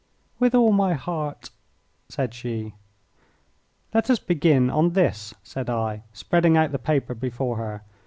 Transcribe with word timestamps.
"With 0.39 0.55
all 0.55 0.71
my 0.71 0.95
heart," 0.95 1.51
said 2.09 2.33
she. 2.33 2.73
"Let 3.93 4.09
us 4.09 4.17
begin 4.17 4.71
on 4.71 4.93
this," 4.93 5.35
said 5.43 5.69
I, 5.69 6.01
spreading 6.11 6.57
out 6.57 6.71
the 6.71 6.79
paper 6.79 7.13
before 7.13 7.57
her. 7.57 7.83